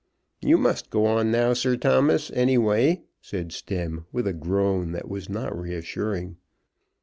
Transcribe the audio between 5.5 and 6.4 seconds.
reassuring.